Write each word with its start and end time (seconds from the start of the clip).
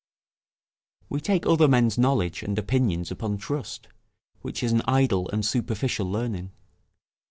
We 1.09 1.21
take 1.21 1.45
other 1.45 1.67
men's 1.67 1.95
knowledge 1.99 2.41
and 2.41 2.57
opinions 2.57 3.11
upon 3.11 3.37
trust; 3.37 3.87
which 4.41 4.63
is 4.63 4.71
an 4.71 4.81
idle 4.87 5.29
and 5.29 5.45
superficial 5.45 6.09
learning. 6.09 6.49